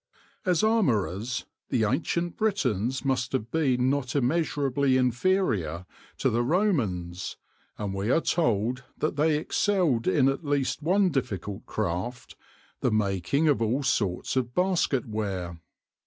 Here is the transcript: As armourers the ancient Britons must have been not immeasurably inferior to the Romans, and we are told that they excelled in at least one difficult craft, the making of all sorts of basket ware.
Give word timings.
As 0.47 0.63
armourers 0.63 1.45
the 1.69 1.83
ancient 1.83 2.35
Britons 2.35 3.05
must 3.05 3.33
have 3.33 3.51
been 3.51 3.87
not 3.91 4.15
immeasurably 4.15 4.97
inferior 4.97 5.85
to 6.17 6.31
the 6.31 6.41
Romans, 6.41 7.37
and 7.77 7.93
we 7.93 8.09
are 8.09 8.19
told 8.19 8.83
that 8.97 9.15
they 9.15 9.35
excelled 9.37 10.07
in 10.07 10.27
at 10.27 10.43
least 10.43 10.81
one 10.81 11.09
difficult 11.09 11.67
craft, 11.67 12.35
the 12.79 12.89
making 12.89 13.47
of 13.47 13.61
all 13.61 13.83
sorts 13.83 14.35
of 14.35 14.55
basket 14.55 15.07
ware. 15.07 15.59